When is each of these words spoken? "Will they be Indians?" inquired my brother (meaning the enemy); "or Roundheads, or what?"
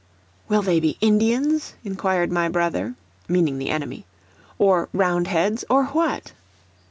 "Will 0.47 0.63
they 0.63 0.79
be 0.79 0.97
Indians?" 0.99 1.75
inquired 1.83 2.31
my 2.31 2.49
brother 2.49 2.95
(meaning 3.27 3.59
the 3.59 3.69
enemy); 3.69 4.07
"or 4.57 4.89
Roundheads, 4.93 5.63
or 5.69 5.85
what?" 5.89 6.31